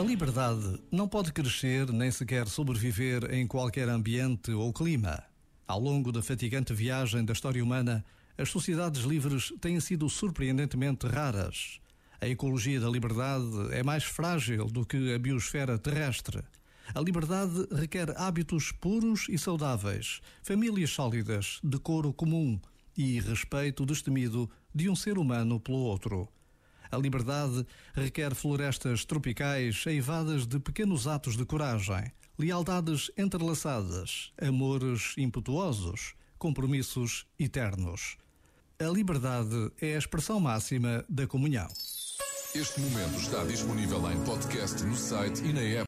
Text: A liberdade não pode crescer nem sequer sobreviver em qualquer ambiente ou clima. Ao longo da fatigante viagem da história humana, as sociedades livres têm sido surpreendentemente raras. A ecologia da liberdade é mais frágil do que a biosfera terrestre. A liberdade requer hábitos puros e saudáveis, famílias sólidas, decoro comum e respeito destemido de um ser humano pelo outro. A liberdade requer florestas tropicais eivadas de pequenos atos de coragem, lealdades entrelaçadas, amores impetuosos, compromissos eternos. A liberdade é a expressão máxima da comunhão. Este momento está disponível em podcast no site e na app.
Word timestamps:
A 0.00 0.02
liberdade 0.02 0.80
não 0.90 1.06
pode 1.06 1.32
crescer 1.32 1.92
nem 1.92 2.10
sequer 2.10 2.48
sobreviver 2.48 3.34
em 3.34 3.46
qualquer 3.46 3.88
ambiente 3.88 4.50
ou 4.50 4.72
clima. 4.72 5.22
Ao 5.66 5.78
longo 5.78 6.10
da 6.10 6.22
fatigante 6.22 6.72
viagem 6.72 7.24
da 7.24 7.32
história 7.32 7.62
humana, 7.62 8.04
as 8.38 8.48
sociedades 8.48 9.02
livres 9.02 9.52
têm 9.60 9.78
sido 9.78 10.08
surpreendentemente 10.08 11.06
raras. 11.06 11.80
A 12.18 12.26
ecologia 12.26 12.80
da 12.80 12.88
liberdade 12.88 13.72
é 13.72 13.82
mais 13.82 14.04
frágil 14.04 14.66
do 14.66 14.86
que 14.86 15.12
a 15.12 15.18
biosfera 15.18 15.78
terrestre. 15.78 16.42
A 16.94 17.00
liberdade 17.00 17.68
requer 17.70 18.16
hábitos 18.16 18.72
puros 18.72 19.26
e 19.28 19.36
saudáveis, 19.36 20.20
famílias 20.42 20.90
sólidas, 20.90 21.60
decoro 21.62 22.12
comum 22.12 22.58
e 22.96 23.20
respeito 23.20 23.84
destemido 23.84 24.50
de 24.74 24.88
um 24.88 24.96
ser 24.96 25.18
humano 25.18 25.60
pelo 25.60 25.78
outro. 25.78 26.26
A 26.92 26.96
liberdade 26.96 27.64
requer 27.94 28.34
florestas 28.34 29.04
tropicais 29.04 29.84
eivadas 29.86 30.46
de 30.46 30.58
pequenos 30.58 31.06
atos 31.06 31.36
de 31.36 31.44
coragem, 31.44 32.10
lealdades 32.36 33.10
entrelaçadas, 33.16 34.32
amores 34.40 35.14
impetuosos, 35.16 36.14
compromissos 36.36 37.26
eternos. 37.38 38.16
A 38.78 38.86
liberdade 38.86 39.70
é 39.80 39.94
a 39.94 39.98
expressão 39.98 40.40
máxima 40.40 41.04
da 41.08 41.26
comunhão. 41.26 41.68
Este 42.54 42.80
momento 42.80 43.20
está 43.20 43.44
disponível 43.44 44.10
em 44.10 44.24
podcast 44.24 44.82
no 44.82 44.96
site 44.96 45.44
e 45.44 45.52
na 45.52 45.60
app. 45.60 45.78